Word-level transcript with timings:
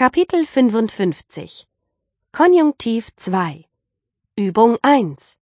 Kapitel 0.00 0.46
55 0.46 1.66
Konjunktiv 2.32 3.14
2 3.16 3.68
Übung 4.34 4.78
1 4.80 5.36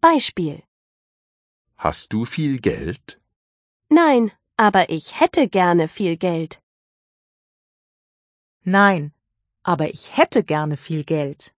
Beispiel 0.00 0.64
Hast 1.76 2.12
du 2.12 2.24
viel 2.24 2.58
Geld? 2.58 3.20
Nein, 3.90 4.32
aber 4.56 4.90
ich 4.90 5.20
hätte 5.20 5.46
gerne 5.46 5.86
viel 5.86 6.16
Geld. 6.16 6.60
Nein, 8.64 9.12
aber 9.62 9.90
ich 9.90 10.16
hätte 10.16 10.42
gerne 10.42 10.76
viel 10.76 11.04
Geld. 11.04 11.54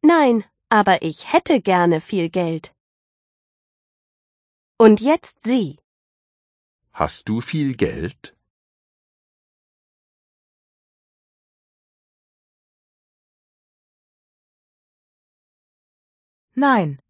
Nein, 0.00 0.44
aber 0.70 1.02
ich 1.02 1.30
hätte 1.30 1.60
gerne 1.60 2.00
viel 2.00 2.30
Geld. 2.30 2.74
Und 4.78 5.02
jetzt 5.02 5.44
Sie. 5.44 5.78
Hast 6.94 7.28
du 7.28 7.42
viel 7.42 7.76
Geld? 7.76 8.33
Nein, 16.56 17.00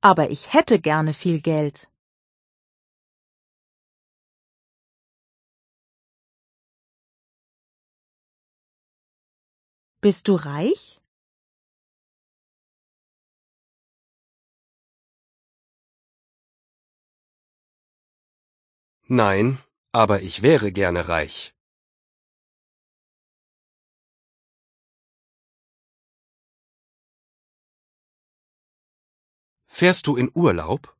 aber 0.00 0.30
ich 0.30 0.52
hätte 0.52 0.80
gerne 0.80 1.14
viel 1.14 1.40
Geld. 1.40 1.88
Bist 10.00 10.26
du 10.28 10.34
reich? 10.34 11.00
Nein, 19.06 19.58
aber 19.92 20.22
ich 20.22 20.42
wäre 20.42 20.72
gerne 20.72 21.08
reich. 21.08 21.54
Fährst 29.80 30.06
du 30.06 30.14
in 30.14 30.30
Urlaub? 30.34 30.94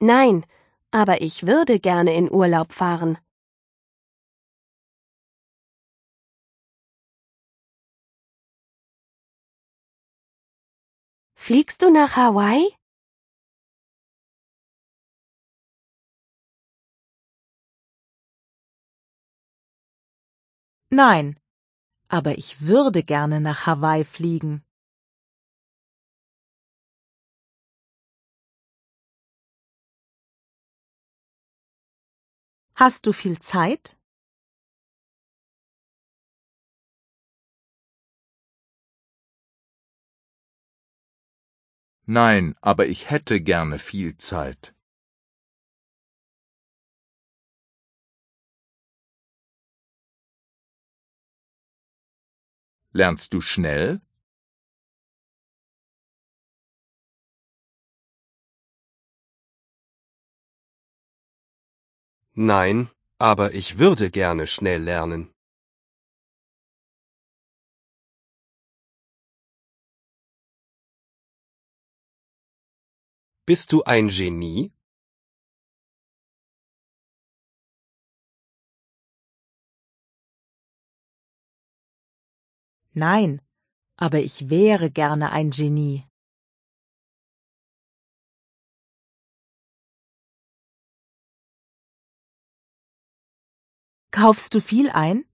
Nein, 0.00 0.46
aber 0.90 1.20
ich 1.20 1.46
würde 1.46 1.78
gerne 1.78 2.14
in 2.16 2.32
Urlaub 2.32 2.72
fahren. 2.72 3.18
Fliegst 11.34 11.82
du 11.82 11.90
nach 11.90 12.16
Hawaii? 12.16 12.74
Nein, 20.96 21.40
aber 22.06 22.38
ich 22.38 22.60
würde 22.60 23.02
gerne 23.02 23.40
nach 23.40 23.66
Hawaii 23.66 24.04
fliegen. 24.04 24.62
Hast 32.76 33.06
du 33.06 33.12
viel 33.12 33.40
Zeit? 33.40 33.96
Nein, 42.06 42.54
aber 42.60 42.86
ich 42.86 43.10
hätte 43.10 43.40
gerne 43.40 43.80
viel 43.80 44.16
Zeit. 44.16 44.73
Lernst 52.96 53.34
du 53.34 53.40
schnell? 53.40 54.00
Nein, 62.34 62.88
aber 63.18 63.52
ich 63.52 63.78
würde 63.78 64.12
gerne 64.12 64.46
schnell 64.46 64.80
lernen. 64.80 65.34
Bist 73.44 73.72
du 73.72 73.82
ein 73.82 74.08
Genie? 74.08 74.72
Nein, 82.96 83.42
aber 83.96 84.20
ich 84.20 84.50
wäre 84.50 84.88
gerne 84.88 85.32
ein 85.32 85.50
Genie. 85.50 86.04
Kaufst 94.12 94.54
du 94.54 94.60
viel 94.60 94.90
ein? 94.90 95.24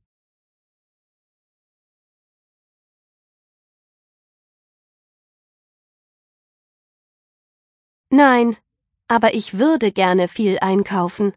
Nein, 8.09 8.56
aber 9.06 9.34
ich 9.34 9.59
würde 9.59 9.92
gerne 9.92 10.28
viel 10.28 10.59
einkaufen. 10.60 11.34